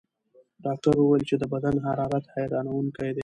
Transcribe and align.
ډاکټره 0.63 0.99
وویل 1.01 1.23
چې 1.29 1.35
د 1.41 1.43
بدن 1.53 1.75
حرارت 1.85 2.25
حیرانوونکی 2.33 3.09
دی. 3.15 3.19